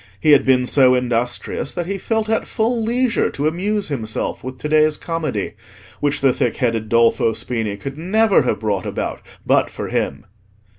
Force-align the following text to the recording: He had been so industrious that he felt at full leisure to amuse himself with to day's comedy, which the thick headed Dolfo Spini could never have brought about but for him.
He 0.19 0.31
had 0.31 0.47
been 0.47 0.65
so 0.65 0.95
industrious 0.95 1.73
that 1.73 1.85
he 1.85 1.99
felt 1.99 2.27
at 2.27 2.47
full 2.47 2.83
leisure 2.83 3.29
to 3.29 3.47
amuse 3.47 3.89
himself 3.89 4.43
with 4.43 4.57
to 4.57 4.67
day's 4.67 4.97
comedy, 4.97 5.53
which 5.99 6.21
the 6.21 6.33
thick 6.33 6.57
headed 6.57 6.89
Dolfo 6.89 7.33
Spini 7.33 7.77
could 7.77 7.99
never 7.99 8.41
have 8.41 8.59
brought 8.59 8.87
about 8.87 9.21
but 9.45 9.69
for 9.69 9.89
him. 9.89 10.25